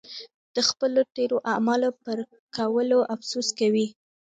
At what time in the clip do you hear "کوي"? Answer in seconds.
3.59-3.87